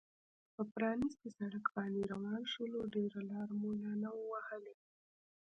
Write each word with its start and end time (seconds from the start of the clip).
پر 0.53 0.65
پرانیستي 0.73 1.29
سړک 1.37 1.65
باندې 1.75 2.01
روان 2.13 2.41
شولو، 2.51 2.79
ډېره 2.95 3.21
لار 3.31 3.49
مو 3.59 3.69
لا 3.81 3.91
نه 4.01 4.09
وه 4.13 4.25
وهلې. 4.31 4.75